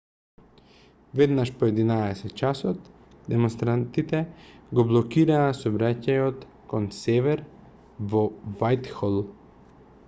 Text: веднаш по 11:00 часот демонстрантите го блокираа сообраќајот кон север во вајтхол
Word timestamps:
веднаш 1.19 1.49
по 1.57 1.63
11:00 1.65 2.31
часот 2.39 2.79
демонстрантите 3.33 4.23
го 4.79 4.87
блокираа 4.93 5.45
сообраќајот 5.59 6.49
кон 6.75 6.91
север 7.03 7.47
во 8.15 8.27
вајтхол 8.65 9.23